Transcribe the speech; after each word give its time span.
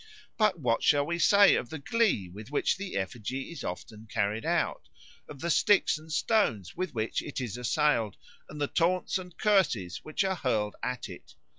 But 0.35 0.59
what 0.59 0.81
shall 0.81 1.05
we 1.05 1.19
say 1.19 1.53
of 1.53 1.69
the 1.69 1.77
glee 1.77 2.27
with 2.27 2.49
which 2.49 2.75
the 2.75 2.95
effigy 2.97 3.51
is 3.51 3.63
often 3.63 4.07
carried 4.11 4.47
out, 4.47 4.89
of 5.29 5.41
the 5.41 5.51
sticks 5.51 5.99
and 5.99 6.11
stones 6.11 6.75
with 6.75 6.95
which 6.95 7.21
it 7.21 7.39
is 7.39 7.55
assailed, 7.55 8.17
and 8.49 8.59
the 8.59 8.65
taunts 8.65 9.19
and 9.19 9.37
curses 9.37 9.97
which 10.03 10.23
are 10.23 10.37
hurled 10.37 10.75
at 10.81 11.07
it? 11.07 11.35